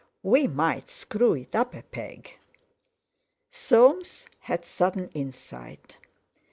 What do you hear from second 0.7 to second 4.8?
screw it up a peg." Soames had